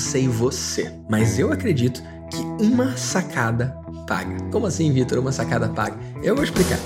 sei 0.00 0.26
você, 0.26 0.90
mas 1.08 1.38
eu 1.38 1.52
acredito 1.52 2.02
que 2.30 2.64
uma 2.64 2.96
sacada 2.96 3.76
paga. 4.08 4.42
Como 4.50 4.66
assim, 4.66 4.90
Vitor? 4.92 5.18
Uma 5.18 5.30
sacada 5.30 5.68
paga? 5.68 5.98
Eu 6.22 6.34
vou 6.34 6.42
explicar. 6.42 6.78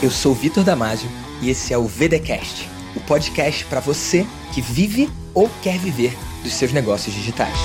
Eu 0.00 0.10
sou 0.10 0.34
Vitor 0.34 0.62
Damasio 0.62 1.10
e 1.42 1.50
esse 1.50 1.72
é 1.72 1.78
o 1.78 1.84
VDcast, 1.84 2.68
o 2.94 3.00
podcast 3.00 3.64
para 3.64 3.80
você 3.80 4.24
que 4.54 4.60
vive 4.60 5.10
ou 5.34 5.50
quer 5.62 5.78
viver 5.78 6.16
dos 6.42 6.54
seus 6.54 6.72
negócios 6.72 7.14
digitais. 7.14 7.58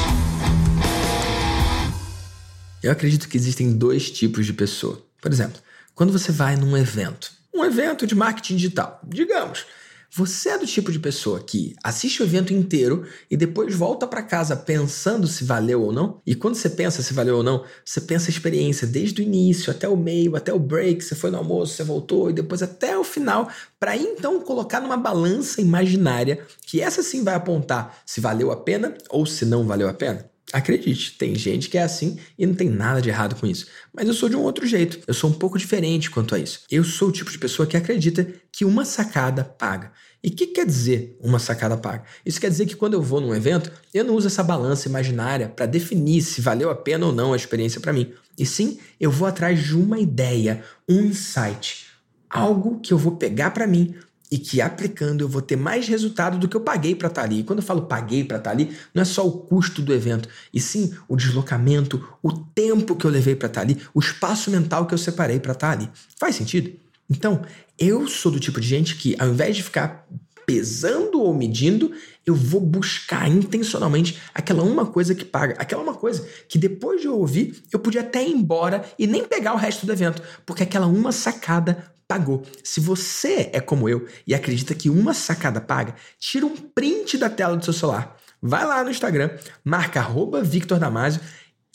Eu 2.81 2.91
acredito 2.91 3.29
que 3.29 3.37
existem 3.37 3.73
dois 3.73 4.09
tipos 4.09 4.45
de 4.45 4.53
pessoa. 4.53 5.03
Por 5.21 5.31
exemplo, 5.31 5.61
quando 5.93 6.11
você 6.11 6.31
vai 6.31 6.55
num 6.55 6.75
evento, 6.75 7.31
um 7.53 7.63
evento 7.63 8.07
de 8.07 8.15
marketing 8.15 8.55
digital, 8.55 9.01
digamos, 9.07 9.65
você 10.11 10.49
é 10.49 10.57
do 10.57 10.65
tipo 10.65 10.91
de 10.91 10.99
pessoa 10.99 11.39
que 11.39 11.75
assiste 11.83 12.21
o 12.21 12.25
evento 12.25 12.53
inteiro 12.53 13.05
e 13.29 13.35
depois 13.35 13.75
volta 13.75 14.07
para 14.07 14.23
casa 14.23 14.55
pensando 14.55 15.27
se 15.27 15.43
valeu 15.43 15.81
ou 15.81 15.91
não? 15.91 16.21
E 16.25 16.33
quando 16.33 16.55
você 16.55 16.69
pensa 16.69 17.01
se 17.01 17.13
valeu 17.13 17.37
ou 17.37 17.43
não, 17.43 17.63
você 17.83 17.99
pensa 18.01 18.29
a 18.29 18.31
experiência 18.31 18.87
desde 18.87 19.21
o 19.21 19.23
início 19.23 19.71
até 19.71 19.87
o 19.87 19.97
meio, 19.97 20.35
até 20.35 20.53
o 20.53 20.59
break, 20.59 21.03
você 21.03 21.15
foi 21.15 21.29
no 21.29 21.37
almoço, 21.37 21.73
você 21.73 21.83
voltou 21.83 22.29
e 22.29 22.33
depois 22.33 22.63
até 22.63 22.97
o 22.97 23.03
final, 23.03 23.49
para 23.79 23.95
então 23.95 24.39
colocar 24.41 24.79
numa 24.79 24.97
balança 24.97 25.61
imaginária 25.61 26.45
que 26.65 26.81
essa 26.81 27.03
sim 27.03 27.23
vai 27.23 27.35
apontar 27.35 28.01
se 28.05 28.21
valeu 28.21 28.51
a 28.51 28.57
pena 28.57 28.97
ou 29.09 29.25
se 29.25 29.45
não 29.45 29.65
valeu 29.65 29.89
a 29.89 29.93
pena? 29.93 30.36
Acredite, 30.53 31.17
tem 31.17 31.35
gente 31.35 31.69
que 31.69 31.77
é 31.77 31.83
assim 31.83 32.17
e 32.37 32.45
não 32.45 32.55
tem 32.55 32.69
nada 32.69 33.01
de 33.01 33.09
errado 33.09 33.35
com 33.35 33.45
isso. 33.45 33.67
Mas 33.93 34.07
eu 34.07 34.13
sou 34.13 34.29
de 34.29 34.35
um 34.35 34.41
outro 34.41 34.65
jeito. 34.65 34.99
Eu 35.05 35.13
sou 35.13 35.29
um 35.29 35.33
pouco 35.33 35.57
diferente 35.57 36.09
quanto 36.09 36.33
a 36.33 36.39
isso. 36.39 36.61
Eu 36.71 36.85
sou 36.85 37.09
o 37.09 37.11
tipo 37.11 37.29
de 37.29 37.37
pessoa 37.37 37.67
que 37.67 37.75
acredita 37.75 38.25
que 38.51 38.63
uma 38.63 38.85
sacada 38.85 39.43
paga. 39.43 39.91
E 40.23 40.29
o 40.29 40.31
que 40.31 40.47
quer 40.47 40.65
dizer 40.65 41.17
uma 41.21 41.37
sacada 41.37 41.77
paga? 41.77 42.05
Isso 42.25 42.39
quer 42.39 42.49
dizer 42.49 42.65
que 42.65 42.75
quando 42.75 42.93
eu 42.93 43.01
vou 43.01 43.19
num 43.19 43.35
evento, 43.35 43.71
eu 43.93 44.05
não 44.05 44.15
uso 44.15 44.27
essa 44.27 44.43
balança 44.43 44.87
imaginária 44.87 45.49
para 45.49 45.65
definir 45.65 46.21
se 46.21 46.41
valeu 46.41 46.69
a 46.69 46.75
pena 46.75 47.05
ou 47.05 47.13
não 47.13 47.33
a 47.33 47.37
experiência 47.37 47.81
para 47.81 47.93
mim. 47.93 48.13
E 48.37 48.45
sim, 48.45 48.79
eu 48.99 49.11
vou 49.11 49.27
atrás 49.27 49.61
de 49.61 49.75
uma 49.75 49.99
ideia, 49.99 50.63
um 50.87 51.01
insight, 51.01 51.87
algo 52.29 52.79
que 52.79 52.93
eu 52.93 52.97
vou 52.97 53.17
pegar 53.17 53.51
para 53.51 53.67
mim, 53.67 53.95
e 54.29 54.37
que 54.37 54.61
aplicando 54.61 55.23
eu 55.23 55.29
vou 55.29 55.41
ter 55.41 55.55
mais 55.55 55.87
resultado 55.87 56.37
do 56.37 56.47
que 56.47 56.55
eu 56.55 56.61
paguei 56.61 56.95
para 56.95 57.07
estar 57.07 57.21
tá 57.21 57.27
ali. 57.27 57.39
E 57.39 57.43
quando 57.43 57.59
eu 57.59 57.65
falo 57.65 57.83
paguei 57.83 58.23
para 58.23 58.37
estar 58.37 58.49
tá 58.49 58.55
ali, 58.55 58.75
não 58.93 59.01
é 59.01 59.05
só 59.05 59.25
o 59.25 59.31
custo 59.31 59.81
do 59.81 59.93
evento, 59.93 60.27
e 60.53 60.59
sim 60.59 60.93
o 61.07 61.15
deslocamento, 61.15 62.05
o 62.21 62.31
tempo 62.31 62.95
que 62.95 63.05
eu 63.05 63.11
levei 63.11 63.35
para 63.35 63.47
estar 63.47 63.61
tá 63.61 63.65
ali, 63.65 63.81
o 63.93 63.99
espaço 63.99 64.51
mental 64.51 64.85
que 64.85 64.93
eu 64.93 64.97
separei 64.97 65.39
para 65.39 65.53
estar 65.53 65.71
ali. 65.71 65.89
Faz 66.19 66.35
sentido? 66.35 66.71
Então, 67.09 67.41
eu 67.79 68.07
sou 68.07 68.31
do 68.31 68.39
tipo 68.39 68.59
de 68.59 68.67
gente 68.67 68.95
que, 68.95 69.15
ao 69.17 69.29
invés 69.29 69.55
de 69.55 69.63
ficar 69.63 70.05
pesando 70.45 71.21
ou 71.21 71.33
medindo, 71.33 71.91
eu 72.25 72.33
vou 72.33 72.61
buscar 72.61 73.29
intencionalmente 73.29 74.17
aquela 74.33 74.63
uma 74.63 74.85
coisa 74.85 75.13
que 75.13 75.25
paga, 75.25 75.55
aquela 75.59 75.81
uma 75.81 75.93
coisa 75.93 76.25
que 76.47 76.57
depois 76.57 77.01
de 77.01 77.07
eu 77.07 77.19
ouvir, 77.19 77.61
eu 77.71 77.77
podia 77.77 77.99
até 77.99 78.25
ir 78.25 78.31
embora 78.31 78.85
e 78.97 79.05
nem 79.05 79.25
pegar 79.25 79.53
o 79.53 79.57
resto 79.57 79.85
do 79.85 79.91
evento, 79.91 80.21
porque 80.45 80.63
aquela 80.63 80.87
uma 80.87 81.11
sacada 81.11 81.91
pagou. 82.07 82.43
Se 82.63 82.79
você 82.79 83.49
é 83.51 83.59
como 83.59 83.89
eu 83.89 84.07
e 84.25 84.33
acredita 84.33 84.73
que 84.73 84.89
uma 84.89 85.13
sacada 85.13 85.59
paga, 85.59 85.95
tira 86.19 86.45
um 86.45 86.55
print 86.55 87.17
da 87.17 87.29
tela 87.29 87.57
do 87.57 87.63
seu 87.63 87.73
celular. 87.73 88.17
Vai 88.41 88.65
lá 88.65 88.83
no 88.83 88.91
Instagram, 88.91 89.31
marca 89.63 89.99
arroba 89.99 90.43
Victor 90.43 90.79
Damasio, 90.79 91.21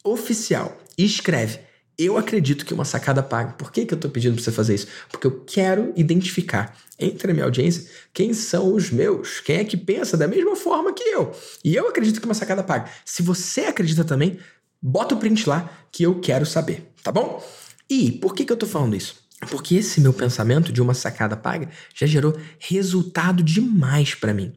oficial, 0.05 0.77
e 0.97 1.05
escreve. 1.05 1.61
Eu 1.98 2.16
acredito 2.16 2.64
que 2.64 2.72
uma 2.72 2.84
sacada 2.84 3.22
paga. 3.22 3.52
Por 3.52 3.70
que, 3.70 3.84
que 3.84 3.92
eu 3.92 3.97
estou 3.97 4.11
pedindo 4.11 4.34
para 4.34 4.42
você 4.42 4.50
fazer 4.50 4.74
isso? 4.74 4.86
Porque 5.11 5.27
eu 5.27 5.44
quero 5.44 5.92
identificar 5.94 6.77
entre 6.98 7.30
a 7.30 7.34
minha 7.34 7.44
audiência 7.44 7.91
quem 8.12 8.33
são 8.33 8.74
os 8.74 8.91
meus, 8.91 9.41
quem 9.41 9.56
é 9.56 9.64
que 9.64 9.77
pensa 9.77 10.17
da 10.17 10.27
mesma 10.27 10.56
forma 10.56 10.92
que 10.92 11.02
eu. 11.02 11.33
E 11.62 11.74
eu 11.74 11.89
acredito 11.89 12.20
que 12.20 12.27
uma 12.27 12.34
sacada 12.34 12.62
paga. 12.62 12.91
Se 13.05 13.22
você 13.22 13.62
acredita 13.62 14.05
também, 14.05 14.39
bota 14.80 15.14
o 15.14 15.19
print 15.19 15.48
lá 15.48 15.70
que 15.91 16.02
eu 16.02 16.19
quero 16.19 16.46
saber, 16.46 16.92
tá 17.02 17.12
bom? 17.12 17.45
E 17.89 18.11
por 18.12 18.34
que, 18.34 18.45
que 18.45 18.52
eu 18.52 18.55
estou 18.55 18.68
falando 18.68 18.96
isso? 18.96 19.21
Porque 19.51 19.75
esse 19.75 20.01
meu 20.01 20.13
pensamento 20.13 20.73
de 20.73 20.80
uma 20.80 20.95
sacada 20.95 21.36
paga 21.36 21.69
já 21.95 22.07
gerou 22.07 22.36
resultado 22.58 23.42
demais 23.42 24.14
para 24.14 24.33
mim. 24.33 24.53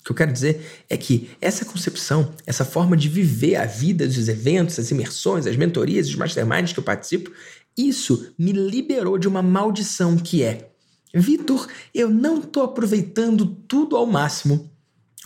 O 0.00 0.04
que 0.04 0.12
eu 0.12 0.16
quero 0.16 0.32
dizer 0.32 0.84
é 0.88 0.96
que 0.96 1.30
essa 1.40 1.64
concepção, 1.64 2.32
essa 2.46 2.64
forma 2.64 2.96
de 2.96 3.08
viver 3.08 3.56
a 3.56 3.66
vida 3.66 4.06
dos 4.06 4.28
eventos, 4.28 4.78
as 4.78 4.90
imersões, 4.90 5.46
as 5.46 5.56
mentorias, 5.56 6.08
os 6.08 6.14
masterminds 6.14 6.72
que 6.72 6.78
eu 6.78 6.84
participo, 6.84 7.30
isso 7.76 8.32
me 8.38 8.52
liberou 8.52 9.18
de 9.18 9.28
uma 9.28 9.42
maldição 9.42 10.16
que 10.16 10.42
é: 10.42 10.70
Vitor, 11.14 11.68
eu 11.94 12.08
não 12.08 12.38
estou 12.38 12.62
aproveitando 12.62 13.44
tudo 13.44 13.96
ao 13.96 14.06
máximo. 14.06 14.70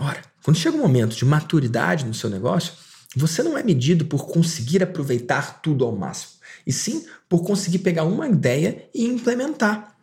Ora, 0.00 0.22
quando 0.42 0.56
chega 0.56 0.76
um 0.76 0.80
momento 0.80 1.14
de 1.14 1.24
maturidade 1.24 2.04
no 2.04 2.14
seu 2.14 2.28
negócio, 2.28 2.72
você 3.14 3.42
não 3.44 3.56
é 3.56 3.62
medido 3.62 4.06
por 4.06 4.26
conseguir 4.26 4.82
aproveitar 4.82 5.62
tudo 5.62 5.84
ao 5.84 5.94
máximo 5.94 6.33
e 6.66 6.72
sim 6.72 7.04
por 7.28 7.42
conseguir 7.44 7.78
pegar 7.78 8.04
uma 8.04 8.28
ideia 8.28 8.88
e 8.94 9.04
implementar. 9.06 9.94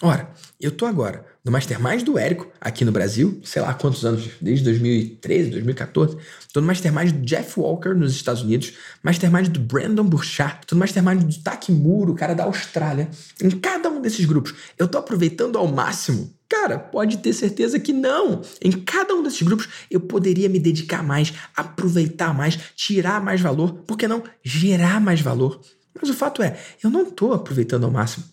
Ora, 0.00 0.30
eu 0.60 0.70
tô 0.70 0.86
agora 0.86 1.24
no 1.44 1.52
Mastermind 1.52 2.02
do 2.02 2.18
Érico, 2.18 2.48
aqui 2.60 2.84
no 2.84 2.92
Brasil, 2.92 3.40
sei 3.44 3.60
lá 3.60 3.74
quantos 3.74 4.04
anos, 4.04 4.30
desde 4.40 4.64
2013, 4.64 5.50
2014. 5.50 6.16
Tô 6.52 6.60
no 6.60 6.66
Mastermind 6.66 7.12
do 7.12 7.26
Jeff 7.26 7.58
Walker 7.58 7.90
nos 7.94 8.12
Estados 8.12 8.42
Unidos, 8.42 8.72
Mastermind 9.02 9.48
do 9.48 9.60
Brandon 9.60 10.04
Burchard, 10.04 10.66
tô 10.66 10.74
no 10.74 10.80
Mastermind 10.80 11.22
do 11.22 11.38
Takimuro, 11.42 12.14
cara 12.14 12.34
da 12.34 12.44
Austrália. 12.44 13.10
Em 13.42 13.50
cada 13.50 13.90
um 13.90 14.00
desses 14.00 14.24
grupos, 14.24 14.54
eu 14.78 14.88
tô 14.88 14.98
aproveitando 14.98 15.58
ao 15.58 15.68
máximo 15.68 16.32
Cara, 16.52 16.78
pode 16.78 17.16
ter 17.16 17.32
certeza 17.32 17.80
que 17.80 17.94
não. 17.94 18.42
Em 18.60 18.72
cada 18.72 19.14
um 19.14 19.22
desses 19.22 19.40
grupos 19.40 19.66
eu 19.90 19.98
poderia 19.98 20.50
me 20.50 20.58
dedicar 20.58 21.02
mais, 21.02 21.32
aproveitar 21.56 22.34
mais, 22.34 22.58
tirar 22.76 23.22
mais 23.22 23.40
valor, 23.40 23.72
por 23.86 23.96
que 23.96 24.06
não 24.06 24.22
gerar 24.44 25.00
mais 25.00 25.22
valor? 25.22 25.62
Mas 26.00 26.10
o 26.10 26.14
fato 26.14 26.42
é, 26.42 26.58
eu 26.82 26.90
não 26.90 27.02
estou 27.02 27.32
aproveitando 27.32 27.84
ao 27.84 27.90
máximo. 27.90 28.24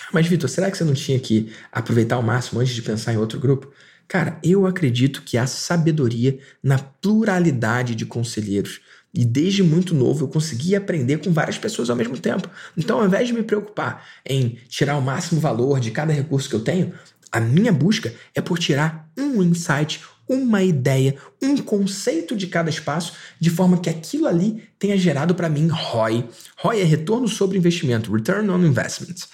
Ah, 0.00 0.10
mas, 0.12 0.26
Vitor, 0.26 0.48
será 0.48 0.70
que 0.70 0.76
você 0.76 0.84
não 0.84 0.94
tinha 0.94 1.18
que 1.18 1.52
aproveitar 1.72 2.16
ao 2.16 2.22
máximo 2.22 2.60
antes 2.60 2.74
de 2.74 2.82
pensar 2.82 3.12
em 3.12 3.16
outro 3.16 3.38
grupo? 3.38 3.70
Cara, 4.08 4.38
eu 4.42 4.66
acredito 4.66 5.22
que 5.22 5.36
há 5.36 5.46
sabedoria 5.46 6.38
na 6.62 6.78
pluralidade 6.78 7.94
de 7.94 8.06
conselheiros. 8.06 8.80
E 9.12 9.24
desde 9.24 9.62
muito 9.62 9.94
novo 9.94 10.24
eu 10.24 10.28
consegui 10.28 10.76
aprender 10.76 11.18
com 11.18 11.32
várias 11.32 11.56
pessoas 11.56 11.88
ao 11.88 11.96
mesmo 11.96 12.18
tempo. 12.18 12.48
Então, 12.76 13.00
ao 13.00 13.06
invés 13.06 13.26
de 13.26 13.34
me 13.34 13.42
preocupar 13.42 14.06
em 14.24 14.58
tirar 14.68 14.96
o 14.96 15.02
máximo 15.02 15.40
valor 15.40 15.80
de 15.80 15.90
cada 15.90 16.12
recurso 16.12 16.48
que 16.48 16.54
eu 16.54 16.60
tenho, 16.60 16.92
a 17.32 17.40
minha 17.40 17.72
busca 17.72 18.14
é 18.34 18.40
por 18.40 18.58
tirar 18.58 19.10
um 19.16 19.42
insight, 19.42 20.00
uma 20.28 20.62
ideia, 20.62 21.16
um 21.42 21.56
conceito 21.58 22.36
de 22.36 22.46
cada 22.46 22.68
espaço, 22.68 23.12
de 23.38 23.50
forma 23.50 23.78
que 23.78 23.88
aquilo 23.88 24.26
ali 24.26 24.62
tenha 24.78 24.96
gerado 24.96 25.34
para 25.34 25.48
mim 25.48 25.68
ROI. 25.68 26.28
ROI 26.58 26.80
é 26.80 26.84
retorno 26.84 27.28
sobre 27.28 27.58
investimento, 27.58 28.12
Return 28.12 28.50
on 28.50 28.64
Investment. 28.64 29.26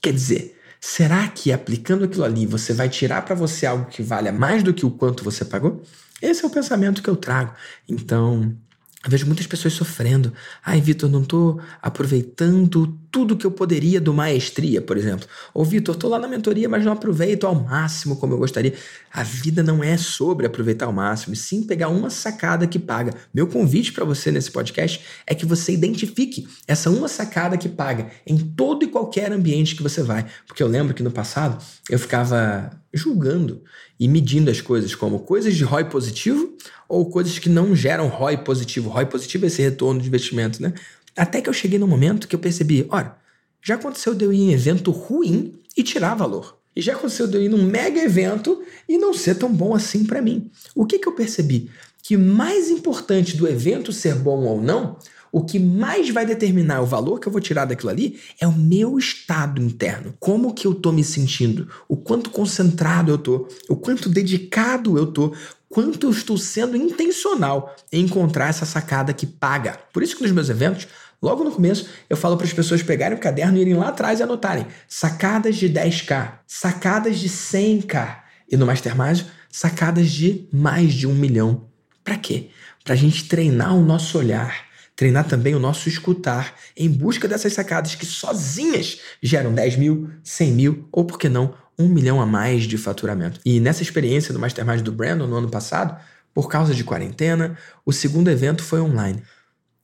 Quer 0.00 0.12
dizer, 0.12 0.58
será 0.80 1.26
que 1.28 1.52
aplicando 1.52 2.04
aquilo 2.04 2.24
ali 2.24 2.46
você 2.46 2.72
vai 2.72 2.88
tirar 2.88 3.22
para 3.22 3.34
você 3.34 3.66
algo 3.66 3.86
que 3.86 4.02
valha 4.02 4.32
mais 4.32 4.62
do 4.62 4.72
que 4.72 4.86
o 4.86 4.90
quanto 4.90 5.24
você 5.24 5.44
pagou? 5.44 5.82
Esse 6.22 6.44
é 6.44 6.46
o 6.46 6.50
pensamento 6.50 7.02
que 7.02 7.10
eu 7.10 7.16
trago. 7.16 7.54
Então, 7.88 8.56
eu 9.04 9.10
vejo 9.10 9.26
muitas 9.26 9.46
pessoas 9.46 9.74
sofrendo. 9.74 10.32
Ai, 10.64 10.80
Vitor, 10.80 11.08
não 11.08 11.22
estou 11.22 11.60
aproveitando 11.80 12.98
tudo 13.10 13.36
que 13.36 13.46
eu 13.46 13.50
poderia 13.50 14.00
do 14.00 14.12
maestria, 14.12 14.80
por 14.80 14.96
exemplo. 14.96 15.26
Ou, 15.54 15.64
Vitor, 15.64 15.94
estou 15.94 16.10
lá 16.10 16.18
na 16.18 16.28
mentoria, 16.28 16.68
mas 16.68 16.84
não 16.84 16.92
aproveito 16.92 17.46
ao 17.46 17.54
máximo 17.54 18.16
como 18.16 18.34
eu 18.34 18.38
gostaria. 18.38 18.74
A 19.12 19.22
vida 19.22 19.62
não 19.62 19.82
é 19.82 19.96
sobre 19.96 20.46
aproveitar 20.46 20.86
ao 20.86 20.92
máximo, 20.92 21.34
e 21.34 21.36
sim 21.36 21.62
pegar 21.62 21.88
uma 21.88 22.10
sacada 22.10 22.66
que 22.66 22.78
paga. 22.78 23.14
Meu 23.32 23.46
convite 23.46 23.92
para 23.92 24.04
você 24.04 24.30
nesse 24.30 24.50
podcast 24.50 25.00
é 25.26 25.34
que 25.34 25.46
você 25.46 25.72
identifique 25.72 26.46
essa 26.66 26.90
uma 26.90 27.08
sacada 27.08 27.56
que 27.56 27.68
paga 27.68 28.10
em 28.26 28.36
todo 28.36 28.84
e 28.84 28.88
qualquer 28.88 29.32
ambiente 29.32 29.74
que 29.74 29.82
você 29.82 30.02
vai. 30.02 30.26
Porque 30.46 30.62
eu 30.62 30.68
lembro 30.68 30.94
que 30.94 31.02
no 31.02 31.10
passado 31.10 31.62
eu 31.88 31.98
ficava 31.98 32.70
julgando 32.92 33.62
e 34.00 34.08
medindo 34.08 34.50
as 34.50 34.60
coisas 34.60 34.94
como 34.94 35.20
coisas 35.20 35.54
de 35.54 35.64
ROI 35.64 35.84
positivo 35.84 36.56
ou 36.88 37.10
coisas 37.10 37.38
que 37.38 37.48
não 37.48 37.74
geram 37.76 38.08
ROI 38.08 38.38
positivo. 38.38 38.88
ROI 38.88 39.06
positivo 39.06 39.44
é 39.44 39.48
esse 39.48 39.60
retorno 39.60 40.00
de 40.00 40.08
investimento, 40.08 40.62
né? 40.62 40.72
Até 41.18 41.40
que 41.40 41.48
eu 41.48 41.52
cheguei 41.52 41.78
no 41.78 41.88
momento 41.88 42.28
que 42.28 42.34
eu 42.34 42.40
percebi, 42.40 42.86
olha, 42.90 43.14
já 43.62 43.74
aconteceu 43.74 44.14
de 44.14 44.24
eu 44.24 44.32
ir 44.32 44.40
em 44.40 44.52
evento 44.52 44.90
ruim 44.90 45.54
e 45.76 45.82
tirar 45.82 46.14
valor. 46.14 46.56
E 46.74 46.80
já 46.80 46.92
aconteceu 46.92 47.26
de 47.26 47.36
eu 47.36 47.42
ir 47.42 47.48
num 47.48 47.62
mega 47.62 48.00
evento 48.00 48.62
e 48.88 48.96
não 48.96 49.12
ser 49.12 49.34
tão 49.34 49.52
bom 49.52 49.74
assim 49.74 50.04
para 50.04 50.22
mim. 50.22 50.50
O 50.74 50.86
que, 50.86 50.98
que 50.98 51.08
eu 51.08 51.12
percebi? 51.12 51.70
Que 52.02 52.16
mais 52.16 52.70
importante 52.70 53.36
do 53.36 53.48
evento 53.48 53.92
ser 53.92 54.14
bom 54.14 54.44
ou 54.44 54.62
não 54.62 54.96
o 55.30 55.44
que 55.44 55.58
mais 55.58 56.10
vai 56.10 56.24
determinar 56.24 56.80
o 56.80 56.86
valor 56.86 57.20
que 57.20 57.28
eu 57.28 57.32
vou 57.32 57.40
tirar 57.40 57.64
daquilo 57.64 57.90
ali 57.90 58.18
é 58.40 58.46
o 58.46 58.52
meu 58.52 58.98
estado 58.98 59.62
interno. 59.62 60.14
Como 60.18 60.54
que 60.54 60.66
eu 60.66 60.74
tô 60.74 60.90
me 60.90 61.04
sentindo? 61.04 61.68
O 61.88 61.96
quanto 61.96 62.30
concentrado 62.30 63.10
eu 63.12 63.18
tô? 63.18 63.48
O 63.68 63.76
quanto 63.76 64.08
dedicado 64.08 64.96
eu 64.96 65.06
tô? 65.06 65.34
Quanto 65.68 66.06
eu 66.06 66.10
estou 66.10 66.38
sendo 66.38 66.76
intencional 66.76 67.76
em 67.92 68.04
encontrar 68.04 68.48
essa 68.48 68.64
sacada 68.64 69.12
que 69.12 69.26
paga. 69.26 69.78
Por 69.92 70.02
isso 70.02 70.16
que 70.16 70.22
nos 70.22 70.32
meus 70.32 70.48
eventos 70.48 70.88
Logo 71.20 71.42
no 71.42 71.50
começo, 71.50 71.88
eu 72.08 72.16
falo 72.16 72.36
para 72.36 72.46
as 72.46 72.52
pessoas 72.52 72.82
pegarem 72.82 73.16
o 73.16 73.20
caderno 73.20 73.58
e 73.58 73.60
irem 73.60 73.74
lá 73.74 73.88
atrás 73.88 74.20
e 74.20 74.22
anotarem 74.22 74.66
sacadas 74.86 75.56
de 75.56 75.68
10k, 75.68 76.34
sacadas 76.46 77.18
de 77.18 77.28
100k, 77.28 78.18
e 78.50 78.56
no 78.56 78.64
Mastermind, 78.64 79.22
sacadas 79.50 80.10
de 80.10 80.48
mais 80.52 80.94
de 80.94 81.06
um 81.06 81.14
milhão. 81.14 81.66
Para 82.04 82.16
quê? 82.16 82.50
Para 82.84 82.94
a 82.94 82.96
gente 82.96 83.28
treinar 83.28 83.74
o 83.76 83.84
nosso 83.84 84.16
olhar, 84.16 84.64
treinar 84.94 85.26
também 85.26 85.54
o 85.54 85.58
nosso 85.58 85.88
escutar 85.88 86.54
em 86.76 86.88
busca 86.88 87.26
dessas 87.26 87.52
sacadas 87.52 87.94
que 87.94 88.06
sozinhas 88.06 89.00
geram 89.20 89.52
10 89.52 89.76
mil, 89.76 90.10
100 90.22 90.52
mil 90.52 90.88
ou, 90.92 91.04
por 91.04 91.18
que 91.18 91.28
não, 91.28 91.54
um 91.78 91.88
milhão 91.88 92.20
a 92.20 92.26
mais 92.26 92.64
de 92.64 92.78
faturamento. 92.78 93.40
E 93.44 93.60
nessa 93.60 93.82
experiência 93.82 94.32
do 94.32 94.38
Mastermind 94.40 94.80
do 94.80 94.92
Brandon 94.92 95.26
no 95.26 95.36
ano 95.36 95.50
passado, 95.50 96.00
por 96.32 96.48
causa 96.48 96.74
de 96.74 96.84
quarentena, 96.84 97.58
o 97.84 97.92
segundo 97.92 98.30
evento 98.30 98.62
foi 98.62 98.80
online. 98.80 99.22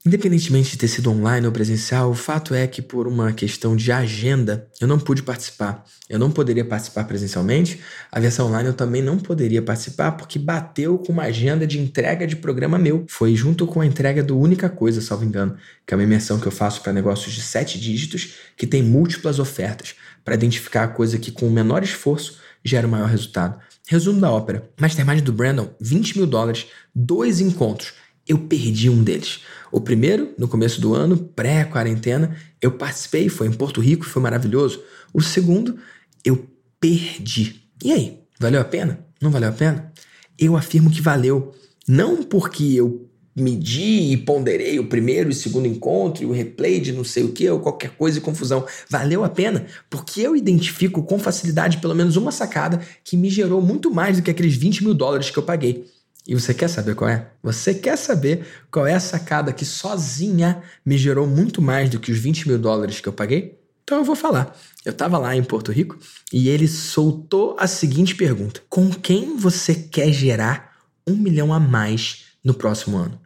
Independentemente 0.07 0.73
de 0.73 0.77
ter 0.77 0.89
sido 0.89 1.11
online 1.11 1.47
ou 1.47 1.53
presencial, 1.53 2.11
o 2.11 2.15
fato 2.15 2.55
é 2.55 2.67
que, 2.67 2.83
por 2.83 3.09
uma 3.09 3.33
questão 3.33 3.75
de 3.75 3.91
agenda, 3.91 4.69
eu 4.79 4.87
não 4.87 4.99
pude 4.99 5.23
participar. 5.23 5.83
Eu 6.11 6.19
não 6.19 6.31
poderia 6.31 6.63
participar 6.63 7.05
presencialmente, 7.05 7.81
a 8.13 8.21
versão 8.21 8.49
online 8.49 8.69
eu 8.69 8.75
também 8.75 9.01
não 9.01 9.17
poderia 9.17 9.63
participar 9.63 10.13
porque 10.13 10.39
bateu 10.39 10.99
com 10.99 11.11
uma 11.11 11.23
agenda 11.23 11.67
de 11.67 11.79
entrega 11.79 12.27
de 12.27 12.37
programa 12.37 12.79
meu. 12.79 13.07
Foi 13.09 13.35
junto 13.35 13.67
com 13.67 13.81
a 13.81 13.87
entrega 13.87 14.23
do 14.23 14.39
Única 14.39 14.69
Coisa, 14.69 15.01
salvo 15.01 15.25
engano, 15.25 15.57
que 15.87 15.95
é 15.95 15.97
uma 15.97 16.05
imersão 16.05 16.39
que 16.39 16.47
eu 16.47 16.53
faço 16.53 16.83
para 16.83 16.93
negócios 16.93 17.35
de 17.35 17.41
sete 17.41 17.81
dígitos 17.81 18.35
que 18.59 18.67
tem 18.67 18.83
múltiplas 18.83 19.39
ofertas 19.39 19.95
para 20.23 20.35
identificar 20.35 20.85
a 20.85 20.89
coisa 20.89 21.19
que, 21.19 21.31
com 21.31 21.49
o 21.49 21.51
menor 21.51 21.83
esforço, 21.83 22.39
gera 22.63 22.87
o 22.87 22.91
maior 22.91 23.09
resultado. 23.09 23.59
Resumo 23.89 24.21
da 24.21 24.31
ópera: 24.31 24.69
Mastermind 24.79 25.23
do 25.23 25.33
Brandon, 25.33 25.71
20 25.81 26.19
mil 26.19 26.27
dólares, 26.27 26.67
dois 26.95 27.41
encontros 27.41 28.04
eu 28.27 28.39
perdi 28.39 28.89
um 28.89 29.03
deles. 29.03 29.41
O 29.71 29.81
primeiro, 29.81 30.35
no 30.39 30.49
começo 30.49 30.81
do 30.81 30.95
ano, 30.95 31.17
pré-quarentena, 31.17 32.37
eu 32.61 32.73
participei, 32.73 33.29
foi 33.29 33.47
em 33.47 33.53
Porto 33.53 33.81
Rico, 33.81 34.05
foi 34.05 34.23
maravilhoso. 34.23 34.83
O 35.13 35.21
segundo, 35.21 35.77
eu 36.25 36.47
perdi. 36.81 37.63
E 37.83 37.93
aí, 37.93 38.21
valeu 38.39 38.61
a 38.61 38.65
pena? 38.65 39.05
Não 39.21 39.31
valeu 39.31 39.49
a 39.49 39.53
pena? 39.53 39.93
Eu 40.39 40.57
afirmo 40.57 40.91
que 40.91 41.03
valeu. 41.03 41.55
Não 41.87 42.23
porque 42.23 42.65
eu 42.75 43.09
medi 43.37 44.13
e 44.13 44.17
ponderei 44.17 44.79
o 44.79 44.87
primeiro 44.87 45.29
e 45.29 45.35
segundo 45.35 45.67
encontro 45.67 46.23
e 46.23 46.27
o 46.27 46.33
replay 46.33 46.81
de 46.81 46.93
não 46.93 47.03
sei 47.03 47.25
o 47.25 47.33
que 47.33 47.49
ou 47.51 47.59
qualquer 47.59 47.91
coisa 47.91 48.19
e 48.19 48.21
confusão. 48.21 48.65
Valeu 48.89 49.25
a 49.25 49.29
pena 49.29 49.67
porque 49.91 50.21
eu 50.21 50.37
identifico 50.37 51.03
com 51.03 51.19
facilidade 51.19 51.79
pelo 51.79 51.95
menos 51.95 52.17
uma 52.17 52.31
sacada 52.31 52.81
que 53.03 53.17
me 53.17 53.29
gerou 53.29 53.61
muito 53.61 53.91
mais 53.91 54.17
do 54.17 54.23
que 54.23 54.31
aqueles 54.31 54.55
20 54.55 54.85
mil 54.85 54.95
dólares 54.95 55.31
que 55.31 55.39
eu 55.39 55.43
paguei. 55.43 55.85
E 56.27 56.35
você 56.35 56.55
quer 56.55 56.69
saber 56.69 56.95
qual 56.95 57.11
é? 57.11 57.31
Você 57.43 57.75
quer 57.75 57.97
saber 57.97 58.47
qual 58.71 58.87
é 58.87 58.95
a 58.95 59.01
sacada 59.01 59.53
que 59.53 59.65
sozinha 59.65 60.63
me 60.85 60.97
gerou 60.97 61.27
muito 61.27 61.61
mais 61.61 61.91
do 61.91 62.01
que 62.01 62.11
os 62.11 62.19
20 62.19 62.49
mil 62.49 62.59
dólares 62.59 63.01
que 63.01 63.09
eu 63.09 63.13
paguei? 63.13 63.59
Então 63.83 63.99
eu 63.99 64.05
vou 64.05 64.17
falar. 64.17 64.57
Eu 64.85 64.93
estava 64.93 65.19
lá 65.19 65.37
em 65.37 65.45
Porto 65.45 65.71
Rico 65.71 65.99
e 66.33 66.49
ele 66.49 66.67
soltou 66.67 67.55
a 67.59 67.67
seguinte 67.67 68.15
pergunta: 68.15 68.63
Com 68.71 68.91
quem 68.91 69.37
você 69.37 69.75
quer 69.75 70.11
gerar 70.13 70.75
um 71.07 71.15
milhão 71.15 71.53
a 71.53 71.61
mais 71.61 72.25
no 72.43 72.55
próximo 72.55 72.97
ano? 72.97 73.21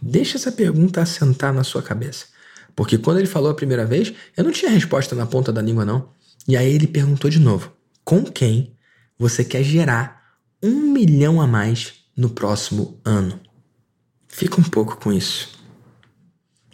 Deixa 0.00 0.38
essa 0.38 0.52
pergunta 0.52 1.02
assentar 1.02 1.52
na 1.52 1.64
sua 1.64 1.82
cabeça. 1.82 2.26
Porque 2.76 2.96
quando 2.96 3.18
ele 3.18 3.26
falou 3.26 3.50
a 3.50 3.54
primeira 3.54 3.84
vez, 3.84 4.14
eu 4.36 4.44
não 4.44 4.52
tinha 4.52 4.70
resposta 4.70 5.16
na 5.16 5.26
ponta 5.26 5.52
da 5.52 5.60
língua, 5.60 5.84
não. 5.84 6.10
E 6.46 6.56
aí 6.56 6.72
ele 6.72 6.86
perguntou 6.86 7.28
de 7.28 7.40
novo: 7.40 7.72
Com 8.04 8.22
quem 8.22 8.76
você 9.18 9.44
quer 9.44 9.64
gerar 9.64 10.17
um 10.62 10.92
milhão 10.92 11.40
a 11.40 11.46
mais 11.46 11.94
no 12.16 12.30
próximo 12.30 13.00
ano. 13.04 13.40
Fica 14.28 14.60
um 14.60 14.64
pouco 14.64 14.96
com 14.96 15.12
isso. 15.12 15.56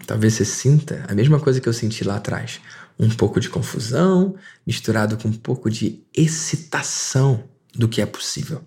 Talvez 0.07 0.35
você 0.35 0.45
sinta 0.45 1.05
a 1.09 1.15
mesma 1.15 1.39
coisa 1.41 1.61
que 1.61 1.69
eu 1.69 1.73
senti 1.73 2.05
lá 2.05 2.17
atrás. 2.17 2.61
Um 2.99 3.11
pouco 3.11 3.41
de 3.41 3.49
confusão, 3.49 4.37
misturado 4.67 5.17
com 5.17 5.29
um 5.29 5.33
pouco 5.33 5.71
de 5.71 6.03
excitação 6.15 7.45
do 7.75 7.89
que 7.89 8.01
é 8.01 8.07
possível. 8.07 8.63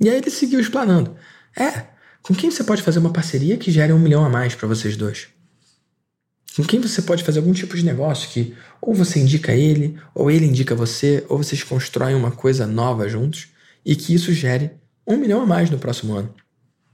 E 0.00 0.08
aí 0.08 0.16
ele 0.16 0.30
seguiu 0.30 0.60
explanando. 0.60 1.16
É, 1.56 1.86
com 2.22 2.34
quem 2.34 2.50
você 2.50 2.62
pode 2.62 2.82
fazer 2.82 2.98
uma 2.98 3.12
parceria 3.12 3.56
que 3.56 3.70
gere 3.70 3.92
um 3.92 3.98
milhão 3.98 4.24
a 4.24 4.28
mais 4.28 4.54
para 4.54 4.68
vocês 4.68 4.96
dois? 4.96 5.28
Com 6.54 6.64
quem 6.64 6.80
você 6.80 7.02
pode 7.02 7.22
fazer 7.22 7.38
algum 7.38 7.52
tipo 7.52 7.76
de 7.76 7.84
negócio 7.84 8.28
que 8.30 8.54
ou 8.80 8.94
você 8.94 9.20
indica 9.20 9.52
ele, 9.52 9.98
ou 10.14 10.30
ele 10.30 10.46
indica 10.46 10.74
você, 10.74 11.24
ou 11.28 11.38
vocês 11.38 11.62
constroem 11.62 12.14
uma 12.14 12.30
coisa 12.30 12.66
nova 12.66 13.08
juntos 13.08 13.48
e 13.86 13.94
que 13.94 14.12
isso 14.12 14.32
gere 14.32 14.72
um 15.06 15.16
milhão 15.16 15.40
a 15.40 15.46
mais 15.46 15.70
no 15.70 15.78
próximo 15.78 16.14
ano. 16.14 16.34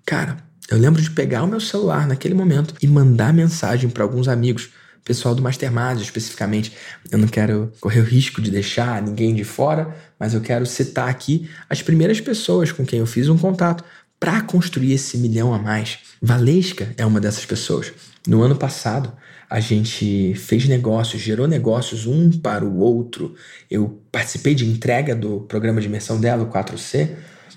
Cara, 0.04 0.36
eu 0.70 0.76
lembro 0.76 1.00
de 1.00 1.10
pegar 1.10 1.42
o 1.42 1.46
meu 1.46 1.60
celular 1.60 2.06
naquele 2.06 2.34
momento 2.34 2.74
e 2.82 2.86
mandar 2.86 3.32
mensagem 3.32 3.88
para 3.88 4.02
alguns 4.02 4.28
amigos, 4.28 4.70
pessoal 5.02 5.34
do 5.34 5.42
Mastermind 5.42 6.00
especificamente. 6.00 6.72
Eu 7.10 7.18
não 7.18 7.26
quero 7.26 7.72
correr 7.80 8.00
o 8.00 8.04
risco 8.04 8.42
de 8.42 8.50
deixar 8.50 9.00
ninguém 9.00 9.34
de 9.34 9.42
fora, 9.42 9.96
mas 10.18 10.34
eu 10.34 10.40
quero 10.42 10.66
citar 10.66 11.08
aqui 11.08 11.48
as 11.68 11.82
primeiras 11.82 12.20
pessoas 12.20 12.70
com 12.70 12.84
quem 12.84 12.98
eu 12.98 13.06
fiz 13.06 13.28
um 13.28 13.38
contato 13.38 13.82
para 14.22 14.40
construir 14.40 14.92
esse 14.92 15.18
milhão 15.18 15.52
a 15.52 15.58
mais. 15.58 15.98
Valesca 16.22 16.94
é 16.96 17.04
uma 17.04 17.20
dessas 17.20 17.44
pessoas. 17.44 17.92
No 18.24 18.40
ano 18.40 18.54
passado, 18.54 19.12
a 19.50 19.58
gente 19.58 20.32
fez 20.36 20.68
negócios, 20.68 21.20
gerou 21.20 21.48
negócios 21.48 22.06
um 22.06 22.30
para 22.30 22.64
o 22.64 22.78
outro. 22.78 23.34
Eu 23.68 24.00
participei 24.12 24.54
de 24.54 24.64
entrega 24.64 25.16
do 25.16 25.40
programa 25.40 25.80
de 25.80 25.88
imersão 25.88 26.20
dela, 26.20 26.44
o 26.44 26.46
4C, 26.46 27.16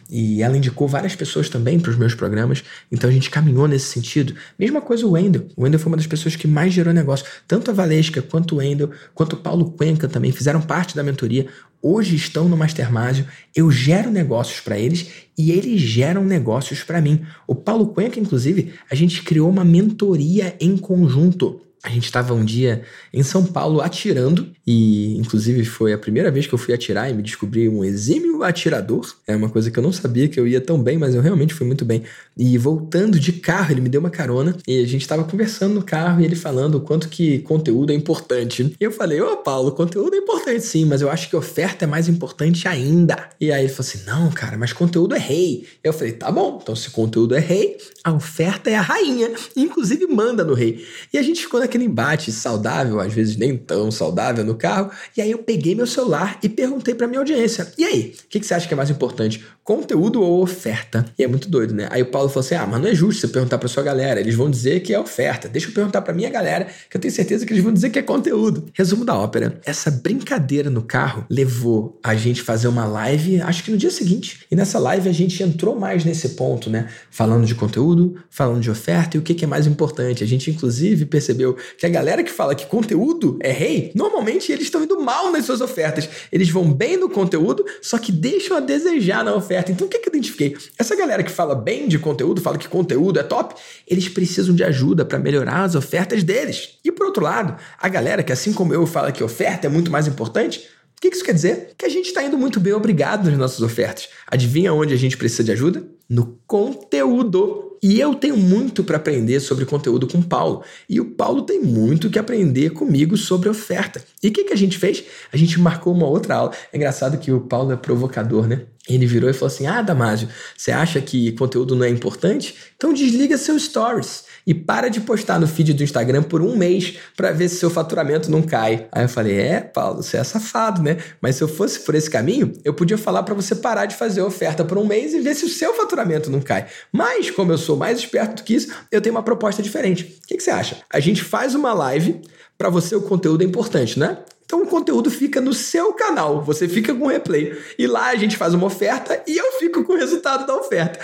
e 0.09 0.41
ela 0.41 0.57
indicou 0.57 0.87
várias 0.87 1.15
pessoas 1.15 1.49
também 1.49 1.79
para 1.79 1.91
os 1.91 1.97
meus 1.97 2.15
programas, 2.15 2.63
então 2.91 3.09
a 3.09 3.13
gente 3.13 3.29
caminhou 3.29 3.67
nesse 3.67 3.87
sentido. 3.87 4.35
Mesma 4.57 4.81
coisa 4.81 5.05
o 5.05 5.11
Wendel. 5.11 5.47
O 5.55 5.63
Wendel 5.63 5.79
foi 5.79 5.91
uma 5.91 5.97
das 5.97 6.07
pessoas 6.07 6.35
que 6.35 6.47
mais 6.47 6.73
gerou 6.73 6.93
negócio. 6.93 7.25
Tanto 7.47 7.69
a 7.69 7.73
Valesca, 7.73 8.21
quanto 8.21 8.55
o 8.55 8.57
Wendel, 8.57 8.91
quanto 9.13 9.33
o 9.33 9.37
Paulo 9.37 9.71
Cuenca 9.71 10.07
também 10.07 10.31
fizeram 10.31 10.61
parte 10.61 10.95
da 10.95 11.03
mentoria. 11.03 11.47
Hoje 11.87 12.15
estão 12.15 12.49
no 12.49 12.57
Mastermind. 12.57 13.25
Eu 13.55 13.69
gero 13.69 14.09
negócios 14.09 14.59
para 14.59 14.75
eles 14.75 15.07
e 15.37 15.51
eles 15.51 15.79
geram 15.79 16.25
negócios 16.25 16.81
para 16.81 16.99
mim. 16.99 17.23
O 17.45 17.53
Paulo 17.53 17.89
Cuenca, 17.89 18.19
inclusive, 18.19 18.73
a 18.89 18.95
gente 18.95 19.21
criou 19.21 19.47
uma 19.47 19.63
mentoria 19.63 20.55
em 20.59 20.77
conjunto. 20.77 21.61
A 21.85 21.89
gente 21.89 22.05
estava 22.05 22.33
um 22.33 22.43
dia 22.43 22.81
em 23.13 23.21
São 23.21 23.45
Paulo 23.45 23.79
atirando, 23.79 24.49
e 24.65 25.15
inclusive 25.19 25.63
foi 25.63 25.93
a 25.93 25.97
primeira 25.99 26.31
vez 26.31 26.47
que 26.47 26.53
eu 26.53 26.57
fui 26.57 26.73
atirar 26.73 27.11
e 27.11 27.13
me 27.13 27.21
descobri 27.21 27.69
um 27.69 27.85
exímio 27.85 28.41
atirador. 28.41 29.15
É 29.27 29.35
uma 29.35 29.49
coisa 29.49 29.69
que 29.69 29.77
eu 29.77 29.83
não 29.83 29.91
sabia 29.91 30.27
que 30.27 30.39
eu 30.39 30.47
ia 30.47 30.59
tão 30.59 30.81
bem, 30.81 30.97
mas 30.97 31.13
eu 31.13 31.21
realmente 31.21 31.53
fui 31.53 31.67
muito 31.67 31.85
bem. 31.85 32.01
E 32.35 32.57
voltando 32.57 33.19
de 33.19 33.31
carro, 33.33 33.71
ele 33.71 33.81
me 33.81 33.87
deu 33.87 34.01
uma 34.01 34.09
carona 34.09 34.57
e 34.67 34.81
a 34.81 34.87
gente 34.87 35.03
estava 35.03 35.23
conversando 35.23 35.75
no 35.75 35.83
carro 35.83 36.21
e 36.21 36.25
ele 36.25 36.35
falando 36.35 36.75
o 36.75 36.81
quanto 36.81 37.07
que 37.07 37.39
conteúdo 37.39 37.91
é 37.91 37.95
importante. 37.95 38.75
E 38.79 38.83
eu 38.83 38.91
falei: 38.91 39.21
Ô 39.21 39.37
Paulo, 39.37 39.71
conteúdo 39.71 40.15
é 40.15 40.17
importante 40.17 40.61
sim, 40.61 40.85
mas 40.85 41.01
eu 41.01 41.11
acho 41.11 41.29
que 41.29 41.35
oferta 41.35 41.85
é 41.85 41.87
mais 41.87 42.09
importante 42.09 42.67
ainda. 42.67 43.29
E 43.39 43.51
aí 43.51 43.65
ele 43.65 43.69
falou 43.69 43.87
assim: 43.87 44.03
Não, 44.07 44.31
cara, 44.31 44.57
mas 44.57 44.73
conteúdo 44.73 45.13
é 45.13 45.19
rei. 45.19 45.67
Eu 45.83 45.93
falei: 45.93 46.13
Tá 46.13 46.31
bom, 46.31 46.59
então 46.59 46.75
se 46.75 46.89
conteúdo 46.89 47.35
é 47.35 47.39
rei, 47.39 47.77
a 48.03 48.11
oferta 48.11 48.71
é 48.71 48.75
a 48.75 48.81
rainha. 48.81 49.29
Inclusive 49.55 50.07
manda 50.07 50.43
no 50.43 50.55
rei. 50.55 50.83
E 51.13 51.17
a 51.17 51.21
gente 51.21 51.41
ficou 51.41 51.59
naquele 51.59 51.74
aquele 51.75 51.85
embate 51.85 52.31
saudável, 52.31 52.99
às 52.99 53.13
vezes 53.13 53.35
nem 53.35 53.57
tão 53.57 53.91
saudável 53.91 54.43
no 54.43 54.55
carro, 54.55 54.89
e 55.15 55.21
aí 55.21 55.31
eu 55.31 55.39
peguei 55.39 55.75
meu 55.75 55.85
celular 55.85 56.39
e 56.41 56.47
perguntei 56.47 56.95
para 56.95 57.07
minha 57.07 57.19
audiência: 57.19 57.71
"E 57.77 57.83
aí, 57.83 58.15
o 58.25 58.29
que, 58.29 58.39
que 58.39 58.45
você 58.45 58.53
acha 58.53 58.67
que 58.67 58.73
é 58.73 58.77
mais 58.77 58.89
importante, 58.89 59.43
conteúdo 59.65 60.21
ou 60.21 60.41
oferta?". 60.41 61.03
E 61.19 61.23
é 61.23 61.27
muito 61.27 61.49
doido, 61.49 61.73
né? 61.73 61.87
Aí 61.91 62.01
o 62.01 62.05
Paulo 62.05 62.29
falou 62.29 62.45
assim: 62.45 62.55
"Ah, 62.55 62.65
mas 62.65 62.79
não 62.81 62.87
é 62.87 62.95
justo 62.95 63.19
você 63.19 63.27
perguntar 63.27 63.57
para 63.57 63.67
sua 63.67 63.83
galera, 63.83 64.21
eles 64.21 64.35
vão 64.35 64.49
dizer 64.49 64.79
que 64.79 64.93
é 64.93 64.99
oferta. 64.99 65.49
Deixa 65.49 65.67
eu 65.67 65.73
perguntar 65.73 66.01
para 66.01 66.13
minha 66.13 66.29
galera, 66.29 66.67
que 66.89 66.95
eu 66.95 67.01
tenho 67.01 67.13
certeza 67.13 67.45
que 67.45 67.51
eles 67.51 67.63
vão 67.63 67.73
dizer 67.73 67.89
que 67.89 67.99
é 67.99 68.01
conteúdo". 68.01 68.65
Resumo 68.73 69.03
da 69.03 69.17
ópera: 69.17 69.59
essa 69.65 69.89
brincadeira 69.89 70.69
no 70.69 70.83
carro 70.83 71.25
levou 71.29 71.99
a 72.03 72.15
gente 72.15 72.41
fazer 72.41 72.67
uma 72.67 72.85
live, 72.85 73.41
acho 73.41 73.63
que 73.63 73.71
no 73.71 73.77
dia 73.77 73.89
seguinte. 73.89 74.45
E 74.51 74.55
nessa 74.55 74.77
live 74.77 75.09
a 75.09 75.13
gente 75.13 75.41
entrou 75.41 75.75
mais 75.77 76.05
nesse 76.05 76.29
ponto, 76.29 76.69
né? 76.69 76.87
Falando 77.09 77.45
de 77.45 77.55
conteúdo, 77.55 78.15
falando 78.29 78.61
de 78.61 78.69
oferta 78.69 79.17
e 79.17 79.19
o 79.19 79.23
que 79.23 79.43
é 79.43 79.47
mais 79.47 79.65
importante. 79.65 80.23
A 80.23 80.27
gente 80.27 80.51
inclusive 80.51 81.05
percebeu 81.05 81.57
que 81.77 81.85
a 81.85 81.89
galera 81.89 82.23
que 82.23 82.31
fala 82.31 82.53
que 82.53 82.67
conteúdo 82.67 83.39
é 83.41 83.51
rei, 83.51 83.91
normalmente 83.95 84.51
eles 84.51 84.65
estão 84.65 84.83
indo 84.83 84.99
mal 84.99 85.31
nas 85.31 85.45
suas 85.45 85.61
ofertas. 85.61 86.07
Eles 86.31 86.49
vão 86.49 86.71
bem 86.71 86.97
no 86.97 87.09
conteúdo, 87.09 87.65
só 87.81 87.97
que 87.97 88.11
deixam 88.11 88.57
a 88.57 88.59
desejar 88.59 89.23
na 89.23 89.33
oferta. 89.33 89.54
Então 89.71 89.87
o 89.87 89.89
que, 89.89 89.99
que 89.99 90.09
eu 90.09 90.11
identifiquei? 90.11 90.55
Essa 90.77 90.95
galera 90.95 91.23
que 91.23 91.31
fala 91.31 91.55
bem 91.55 91.87
de 91.87 91.99
conteúdo, 91.99 92.41
fala 92.41 92.57
que 92.57 92.67
conteúdo 92.67 93.19
é 93.19 93.23
top, 93.23 93.55
eles 93.87 94.09
precisam 94.09 94.55
de 94.55 94.63
ajuda 94.63 95.05
para 95.05 95.19
melhorar 95.19 95.63
as 95.63 95.75
ofertas 95.75 96.23
deles. 96.23 96.77
E 96.83 96.91
por 96.91 97.05
outro 97.05 97.23
lado, 97.23 97.55
a 97.79 97.89
galera 97.89 98.23
que, 98.23 98.31
assim 98.31 98.53
como 98.53 98.73
eu, 98.73 98.85
fala 98.85 99.11
que 99.11 99.23
oferta 99.23 99.67
é 99.67 99.69
muito 99.69 99.91
mais 99.91 100.07
importante, 100.07 100.67
o 100.97 101.01
que 101.01 101.09
isso 101.09 101.23
quer 101.23 101.33
dizer? 101.33 101.73
Que 101.77 101.85
a 101.85 101.89
gente 101.89 102.07
está 102.07 102.23
indo 102.23 102.37
muito 102.37 102.59
bem 102.59 102.73
obrigado 102.73 103.29
nas 103.29 103.37
nossas 103.37 103.61
ofertas. 103.61 104.07
Adivinha 104.27 104.73
onde 104.73 104.93
a 104.93 104.97
gente 104.97 105.17
precisa 105.17 105.43
de 105.43 105.51
ajuda? 105.51 105.83
No 106.09 106.39
conteúdo. 106.47 107.64
E 107.87 107.99
eu 107.99 108.15
tenho 108.15 108.35
muito 108.35 108.83
para 108.83 108.97
aprender 108.97 109.39
sobre 109.39 109.63
conteúdo 109.63 110.07
com 110.07 110.17
o 110.17 110.23
Paulo. 110.23 110.63
E 110.89 110.99
o 110.99 111.05
Paulo 111.05 111.43
tem 111.43 111.61
muito 111.61 112.09
que 112.09 112.17
aprender 112.17 112.71
comigo 112.71 113.15
sobre 113.15 113.47
oferta. 113.47 114.03
E 114.23 114.29
o 114.29 114.31
que, 114.31 114.43
que 114.43 114.53
a 114.53 114.57
gente 114.57 114.75
fez? 114.75 115.03
A 115.31 115.37
gente 115.37 115.59
marcou 115.59 115.93
uma 115.93 116.07
outra 116.07 116.33
aula. 116.33 116.51
É 116.73 116.77
engraçado 116.77 117.19
que 117.19 117.31
o 117.31 117.41
Paulo 117.41 117.71
é 117.71 117.75
provocador, 117.75 118.47
né? 118.47 118.63
Ele 118.89 119.05
virou 119.05 119.29
e 119.29 119.33
falou 119.33 119.53
assim: 119.53 119.67
Ah, 119.67 119.83
Damásio, 119.83 120.27
você 120.57 120.71
acha 120.71 120.99
que 120.99 121.33
conteúdo 121.33 121.75
não 121.75 121.85
é 121.85 121.89
importante? 121.89 122.55
Então 122.75 122.91
desliga 122.91 123.37
seus 123.37 123.65
stories 123.65 124.23
e 124.45 124.53
para 124.53 124.89
de 124.89 125.01
postar 125.01 125.39
no 125.39 125.47
feed 125.47 125.73
do 125.73 125.83
Instagram 125.83 126.23
por 126.23 126.41
um 126.41 126.55
mês 126.55 126.97
para 127.15 127.31
ver 127.31 127.49
se 127.49 127.55
seu 127.55 127.69
faturamento 127.69 128.29
não 128.29 128.41
cai. 128.41 128.87
Aí 128.91 129.03
eu 129.05 129.09
falei: 129.09 129.37
É, 129.39 129.61
Paulo, 129.61 130.03
você 130.03 130.17
é 130.17 130.23
safado, 130.23 130.81
né? 130.81 130.97
Mas 131.21 131.35
se 131.35 131.43
eu 131.43 131.47
fosse 131.47 131.79
por 131.79 131.95
esse 131.95 132.09
caminho, 132.09 132.53
eu 132.63 132.73
podia 132.73 132.97
falar 132.97 133.23
para 133.23 133.33
você 133.33 133.55
parar 133.55 133.85
de 133.85 133.95
fazer 133.95 134.21
oferta 134.21 134.63
por 134.63 134.77
um 134.77 134.85
mês 134.85 135.13
e 135.13 135.19
ver 135.19 135.35
se 135.35 135.45
o 135.45 135.49
seu 135.49 135.73
faturamento 135.73 136.29
não 136.29 136.41
cai. 136.41 136.67
Mas, 136.91 137.31
como 137.31 137.51
eu 137.51 137.57
sou 137.57 137.75
mais 137.75 137.99
esperto 137.99 138.35
do 138.35 138.43
que 138.43 138.55
isso, 138.55 138.71
eu 138.91 139.01
tenho 139.01 139.15
uma 139.15 139.23
proposta 139.23 139.63
diferente. 139.63 140.19
O 140.23 140.27
que, 140.27 140.37
que 140.37 140.43
você 140.43 140.51
acha? 140.51 140.77
A 140.91 140.99
gente 140.99 141.23
faz 141.23 141.55
uma 141.55 141.73
live. 141.73 142.21
Para 142.57 142.69
você, 142.69 142.95
o 142.95 143.01
conteúdo 143.01 143.41
é 143.41 143.45
importante, 143.45 143.99
né? 143.99 144.17
Então 144.45 144.61
o 144.61 144.67
conteúdo 144.67 145.09
fica 145.09 145.41
no 145.41 145.53
seu 145.53 145.91
canal, 145.93 146.41
você 146.41 146.69
fica 146.69 146.93
com 146.93 147.05
o 147.05 147.07
replay. 147.07 147.57
E 147.77 147.87
lá 147.87 148.09
a 148.09 148.15
gente 148.15 148.37
faz 148.37 148.53
uma 148.53 148.67
oferta 148.67 149.21
e 149.27 149.35
eu 149.35 149.53
fico 149.53 149.83
com 149.83 149.93
o 149.93 149.97
resultado 149.97 150.45
da 150.45 150.55
oferta. 150.55 150.99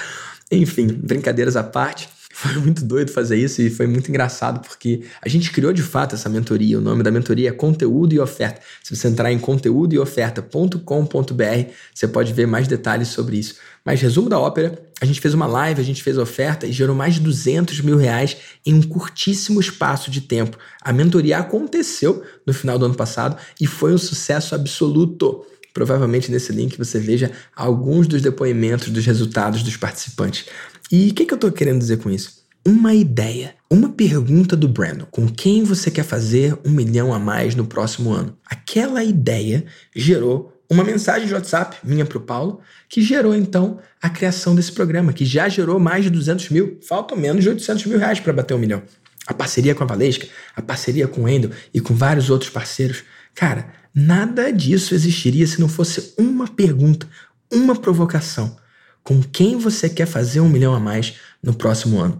Enfim, 0.51 0.87
brincadeiras 0.87 1.55
à 1.55 1.63
parte. 1.63 2.07
Foi 2.41 2.55
muito 2.55 2.83
doido 2.83 3.11
fazer 3.11 3.37
isso 3.37 3.61
e 3.61 3.69
foi 3.69 3.85
muito 3.85 4.09
engraçado 4.09 4.67
porque 4.67 5.03
a 5.21 5.29
gente 5.29 5.51
criou 5.51 5.71
de 5.71 5.83
fato 5.83 6.15
essa 6.15 6.27
mentoria. 6.27 6.79
O 6.79 6.81
nome 6.81 7.03
da 7.03 7.11
mentoria 7.11 7.49
é 7.49 7.51
Conteúdo 7.51 8.15
e 8.15 8.19
Oferta. 8.19 8.59
Se 8.83 8.95
você 8.95 9.09
entrar 9.09 9.31
em 9.31 9.37
conteúdoeoferta.com.br, 9.37 11.71
você 11.93 12.07
pode 12.07 12.33
ver 12.33 12.47
mais 12.47 12.67
detalhes 12.67 13.09
sobre 13.09 13.37
isso. 13.37 13.57
Mas 13.85 14.01
resumo 14.01 14.27
da 14.27 14.39
ópera, 14.39 14.81
a 14.99 15.05
gente 15.05 15.21
fez 15.21 15.35
uma 15.35 15.45
live, 15.45 15.81
a 15.81 15.83
gente 15.83 16.01
fez 16.01 16.17
oferta 16.17 16.65
e 16.65 16.71
gerou 16.71 16.95
mais 16.95 17.13
de 17.13 17.19
200 17.19 17.79
mil 17.81 17.97
reais 17.97 18.35
em 18.65 18.73
um 18.73 18.81
curtíssimo 18.81 19.59
espaço 19.59 20.09
de 20.09 20.21
tempo. 20.21 20.57
A 20.81 20.91
mentoria 20.91 21.37
aconteceu 21.37 22.23
no 22.43 22.55
final 22.55 22.79
do 22.79 22.85
ano 22.85 22.95
passado 22.95 23.37
e 23.59 23.67
foi 23.67 23.93
um 23.93 23.99
sucesso 23.99 24.55
absoluto. 24.55 25.45
Provavelmente 25.73 26.31
nesse 26.31 26.51
link 26.51 26.75
você 26.75 26.99
veja 26.99 27.31
alguns 27.55 28.07
dos 28.07 28.19
depoimentos 28.21 28.89
dos 28.89 29.05
resultados 29.05 29.61
dos 29.61 29.77
participantes. 29.77 30.47
E 30.91 31.09
o 31.09 31.13
que, 31.13 31.25
que 31.25 31.33
eu 31.33 31.35
estou 31.35 31.51
querendo 31.53 31.79
dizer 31.79 31.99
com 31.99 32.09
isso? 32.09 32.41
Uma 32.67 32.93
ideia, 32.93 33.55
uma 33.69 33.89
pergunta 33.89 34.57
do 34.57 34.67
Brandon: 34.67 35.05
com 35.09 35.25
quem 35.25 35.63
você 35.63 35.89
quer 35.89 36.03
fazer 36.03 36.57
um 36.65 36.69
milhão 36.69 37.13
a 37.13 37.19
mais 37.19 37.55
no 37.55 37.65
próximo 37.65 38.11
ano? 38.11 38.37
Aquela 38.45 39.01
ideia 39.01 39.63
gerou 39.95 40.61
uma 40.69 40.83
mensagem 40.83 41.27
de 41.27 41.33
WhatsApp 41.33 41.77
minha 41.81 42.05
para 42.05 42.17
o 42.17 42.21
Paulo, 42.21 42.59
que 42.89 43.01
gerou 43.01 43.33
então 43.33 43.79
a 44.01 44.09
criação 44.09 44.53
desse 44.53 44.73
programa, 44.73 45.13
que 45.13 45.23
já 45.23 45.47
gerou 45.47 45.79
mais 45.79 46.03
de 46.03 46.09
200 46.09 46.49
mil. 46.49 46.77
Faltam 46.85 47.17
menos 47.17 47.41
de 47.41 47.49
800 47.49 47.85
mil 47.85 47.97
reais 47.97 48.19
para 48.19 48.33
bater 48.33 48.53
um 48.53 48.59
milhão. 48.59 48.83
A 49.25 49.33
parceria 49.33 49.73
com 49.73 49.83
a 49.85 49.87
Valesca, 49.87 50.27
a 50.53 50.61
parceria 50.61 51.07
com 51.07 51.23
o 51.23 51.29
Endel 51.29 51.51
e 51.73 51.79
com 51.79 51.93
vários 51.93 52.29
outros 52.29 52.49
parceiros. 52.49 53.03
Cara, 53.33 53.73
nada 53.95 54.51
disso 54.51 54.93
existiria 54.93 55.47
se 55.47 55.61
não 55.61 55.69
fosse 55.69 56.13
uma 56.17 56.49
pergunta, 56.49 57.07
uma 57.49 57.75
provocação 57.77 58.59
com 59.03 59.21
quem 59.21 59.57
você 59.57 59.89
quer 59.89 60.05
fazer 60.05 60.39
um 60.39 60.49
milhão 60.49 60.73
a 60.73 60.79
mais 60.79 61.15
no 61.41 61.53
próximo 61.53 61.99
ano. 61.99 62.17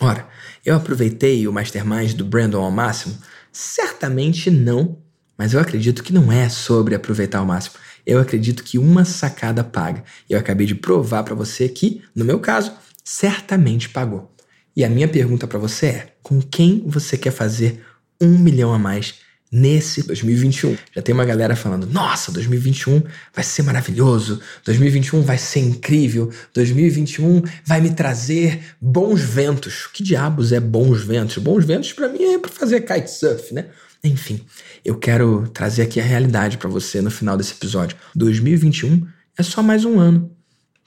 Ora, 0.00 0.26
eu 0.64 0.74
aproveitei 0.74 1.46
o 1.46 1.52
Mastermind 1.52 2.14
do 2.14 2.24
Brandon 2.24 2.62
ao 2.62 2.70
máximo? 2.70 3.16
Certamente 3.52 4.50
não, 4.50 4.98
mas 5.36 5.52
eu 5.52 5.60
acredito 5.60 6.02
que 6.02 6.12
não 6.12 6.32
é 6.32 6.48
sobre 6.48 6.94
aproveitar 6.94 7.38
ao 7.38 7.46
máximo. 7.46 7.76
Eu 8.06 8.18
acredito 8.18 8.64
que 8.64 8.78
uma 8.78 9.04
sacada 9.04 9.62
paga. 9.62 10.02
Eu 10.28 10.38
acabei 10.38 10.66
de 10.66 10.74
provar 10.74 11.22
para 11.22 11.34
você 11.34 11.68
que, 11.68 12.02
no 12.14 12.24
meu 12.24 12.40
caso, 12.40 12.72
certamente 13.04 13.88
pagou. 13.88 14.34
E 14.74 14.84
a 14.84 14.88
minha 14.88 15.08
pergunta 15.08 15.46
para 15.46 15.58
você 15.58 15.86
é: 15.86 16.14
com 16.22 16.40
quem 16.40 16.82
você 16.86 17.18
quer 17.18 17.32
fazer 17.32 17.84
um 18.20 18.38
milhão 18.38 18.72
a 18.72 18.78
mais 18.78 19.16
nesse 19.50 20.02
2021. 20.02 20.76
Já 20.94 21.02
tem 21.02 21.14
uma 21.14 21.24
galera 21.24 21.56
falando: 21.56 21.86
nossa, 21.86 22.30
2021 22.32 23.02
vai 23.34 23.44
ser 23.44 23.62
maravilhoso, 23.62 24.40
2021 24.64 25.22
vai 25.22 25.38
ser 25.38 25.60
incrível, 25.60 26.30
2021 26.54 27.42
vai 27.64 27.80
me 27.80 27.90
trazer 27.90 28.60
bons 28.80 29.20
ventos. 29.20 29.86
Que 29.92 30.02
diabos 30.02 30.52
é 30.52 30.60
bons 30.60 31.02
ventos? 31.02 31.38
Bons 31.38 31.64
ventos 31.64 31.92
para 31.92 32.08
mim 32.08 32.34
é 32.34 32.38
para 32.38 32.50
fazer 32.50 32.80
kitesurf, 32.82 33.52
né? 33.52 33.66
Enfim, 34.02 34.40
eu 34.84 34.96
quero 34.96 35.48
trazer 35.52 35.82
aqui 35.82 36.00
a 36.00 36.04
realidade 36.04 36.56
para 36.56 36.70
você 36.70 37.02
no 37.02 37.10
final 37.10 37.36
desse 37.36 37.52
episódio. 37.52 37.96
2021 38.14 39.06
é 39.36 39.42
só 39.42 39.62
mais 39.62 39.84
um 39.84 39.98
ano. 39.98 40.39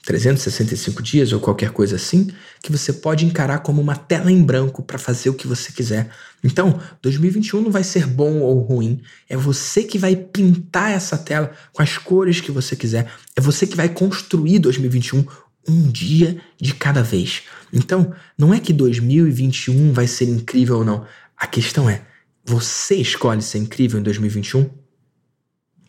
365 0.05 1.01
dias 1.01 1.31
ou 1.31 1.39
qualquer 1.39 1.71
coisa 1.71 1.95
assim, 1.95 2.29
que 2.61 2.71
você 2.71 2.91
pode 2.91 3.25
encarar 3.25 3.59
como 3.59 3.81
uma 3.81 3.95
tela 3.95 4.31
em 4.31 4.43
branco 4.43 4.83
para 4.83 4.97
fazer 4.99 5.29
o 5.29 5.33
que 5.33 5.47
você 5.47 5.71
quiser. 5.71 6.09
Então, 6.43 6.79
2021 7.01 7.61
não 7.61 7.71
vai 7.71 7.83
ser 7.83 8.05
bom 8.05 8.39
ou 8.39 8.59
ruim, 8.59 9.01
é 9.29 9.37
você 9.37 9.83
que 9.83 9.97
vai 9.97 10.15
pintar 10.15 10.91
essa 10.91 11.17
tela 11.17 11.51
com 11.71 11.81
as 11.81 11.97
cores 11.97 12.41
que 12.41 12.51
você 12.51 12.75
quiser, 12.75 13.09
é 13.35 13.39
você 13.39 13.65
que 13.65 13.77
vai 13.77 13.87
construir 13.87 14.59
2021 14.59 15.25
um 15.67 15.89
dia 15.89 16.37
de 16.59 16.73
cada 16.73 17.01
vez. 17.01 17.43
Então, 17.71 18.13
não 18.37 18.53
é 18.53 18.59
que 18.59 18.73
2021 18.73 19.93
vai 19.93 20.07
ser 20.07 20.25
incrível 20.25 20.79
ou 20.79 20.85
não. 20.85 21.05
A 21.37 21.47
questão 21.47 21.89
é: 21.89 22.01
você 22.43 22.95
escolhe 22.95 23.41
ser 23.41 23.59
incrível 23.59 23.99
em 23.99 24.03
2021? 24.03 24.69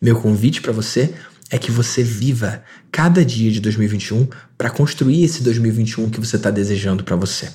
Meu 0.01 0.19
convite 0.21 0.61
para 0.61 0.71
você 0.71 1.13
é 1.51 1.57
que 1.57 1.71
você 1.71 2.03
viva 2.03 2.63
cada 2.91 3.23
dia 3.23 3.51
de 3.51 3.59
2021 3.59 4.27
para 4.57 4.69
construir 4.69 5.23
esse 5.23 5.43
2021 5.43 6.09
que 6.09 6.19
você 6.19 6.35
está 6.35 6.49
desejando 6.49 7.03
para 7.03 7.15
você. 7.15 7.49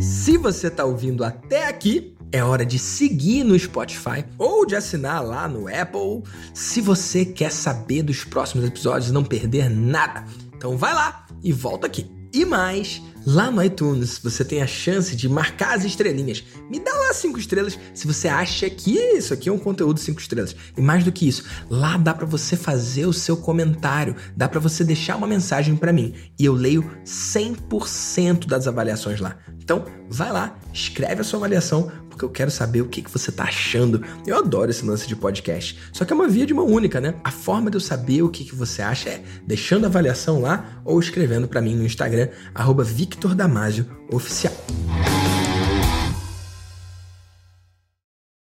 Se 0.00 0.36
você 0.36 0.66
está 0.66 0.84
ouvindo 0.84 1.24
até 1.24 1.68
aqui, 1.68 2.14
é 2.32 2.44
hora 2.44 2.64
de 2.64 2.78
seguir 2.78 3.42
no 3.42 3.58
Spotify 3.58 4.24
ou 4.38 4.64
de 4.64 4.76
assinar 4.76 5.24
lá 5.24 5.48
no 5.48 5.66
Apple 5.66 6.22
se 6.54 6.80
você 6.80 7.24
quer 7.24 7.50
saber 7.50 8.02
dos 8.02 8.24
próximos 8.24 8.64
episódios 8.64 9.10
e 9.10 9.12
não 9.12 9.24
perder 9.24 9.68
nada. 9.68 10.24
Então 10.56 10.76
vai 10.76 10.94
lá 10.94 11.26
e 11.42 11.52
volta 11.52 11.86
aqui. 11.86 12.06
E 12.32 12.44
mais, 12.44 13.02
lá 13.26 13.50
no 13.50 13.62
iTunes 13.62 14.18
você 14.18 14.44
tem 14.44 14.62
a 14.62 14.66
chance 14.66 15.14
de 15.14 15.28
marcar 15.28 15.76
as 15.76 15.84
estrelinhas. 15.84 16.44
Me 16.70 16.78
dá 16.78 16.92
lá 16.92 17.12
cinco 17.12 17.38
estrelas 17.38 17.78
se 17.94 18.06
você 18.06 18.28
acha 18.28 18.68
que 18.68 18.92
isso 18.92 19.34
aqui 19.34 19.48
é 19.48 19.52
um 19.52 19.58
conteúdo 19.58 20.00
cinco 20.00 20.20
estrelas. 20.20 20.54
E 20.76 20.80
mais 20.80 21.04
do 21.04 21.12
que 21.12 21.28
isso, 21.28 21.44
lá 21.68 21.96
dá 21.96 22.14
para 22.14 22.26
você 22.26 22.56
fazer 22.56 23.06
o 23.06 23.12
seu 23.12 23.36
comentário, 23.36 24.16
dá 24.36 24.48
para 24.48 24.60
você 24.60 24.84
deixar 24.84 25.16
uma 25.16 25.26
mensagem 25.26 25.76
para 25.76 25.92
mim 25.92 26.14
e 26.38 26.44
eu 26.44 26.54
leio 26.54 26.90
100% 27.04 28.46
das 28.46 28.66
avaliações 28.66 29.20
lá. 29.20 29.36
Então, 29.70 29.84
vai 30.08 30.32
lá, 30.32 30.58
escreve 30.72 31.20
a 31.20 31.24
sua 31.24 31.38
avaliação, 31.38 31.92
porque 32.08 32.24
eu 32.24 32.28
quero 32.28 32.50
saber 32.50 32.82
o 32.82 32.88
que, 32.88 33.00
que 33.00 33.08
você 33.08 33.30
tá 33.30 33.44
achando. 33.44 34.04
Eu 34.26 34.36
adoro 34.36 34.68
esse 34.68 34.84
lance 34.84 35.06
de 35.06 35.14
podcast. 35.14 35.78
Só 35.92 36.04
que 36.04 36.12
é 36.12 36.16
uma 36.16 36.26
via 36.26 36.44
de 36.44 36.52
mão 36.52 36.66
única, 36.66 37.00
né? 37.00 37.14
A 37.22 37.30
forma 37.30 37.70
de 37.70 37.76
eu 37.76 37.80
saber 37.80 38.20
o 38.22 38.28
que, 38.28 38.44
que 38.44 38.52
você 38.56 38.82
acha 38.82 39.08
é 39.10 39.22
deixando 39.46 39.84
a 39.84 39.86
avaliação 39.86 40.40
lá 40.40 40.82
ou 40.84 40.98
escrevendo 40.98 41.46
para 41.46 41.60
mim 41.60 41.76
no 41.76 41.86
Instagram, 41.86 42.30
arroba 42.52 42.82
Victor 42.82 43.32
Damasio 43.32 43.86
Oficial. 44.10 44.54